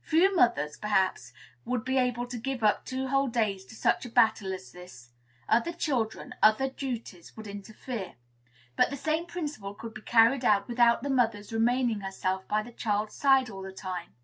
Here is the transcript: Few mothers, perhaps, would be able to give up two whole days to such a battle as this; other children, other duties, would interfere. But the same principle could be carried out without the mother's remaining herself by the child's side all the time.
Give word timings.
Few 0.00 0.34
mothers, 0.34 0.78
perhaps, 0.78 1.34
would 1.66 1.84
be 1.84 1.98
able 1.98 2.26
to 2.28 2.38
give 2.38 2.64
up 2.64 2.86
two 2.86 3.08
whole 3.08 3.28
days 3.28 3.66
to 3.66 3.74
such 3.74 4.06
a 4.06 4.08
battle 4.08 4.54
as 4.54 4.72
this; 4.72 5.10
other 5.46 5.74
children, 5.74 6.34
other 6.42 6.70
duties, 6.70 7.36
would 7.36 7.46
interfere. 7.46 8.14
But 8.76 8.88
the 8.88 8.96
same 8.96 9.26
principle 9.26 9.74
could 9.74 9.92
be 9.92 10.00
carried 10.00 10.42
out 10.42 10.68
without 10.68 11.02
the 11.02 11.10
mother's 11.10 11.52
remaining 11.52 12.00
herself 12.00 12.48
by 12.48 12.62
the 12.62 12.72
child's 12.72 13.14
side 13.14 13.50
all 13.50 13.60
the 13.60 13.72
time. 13.72 14.14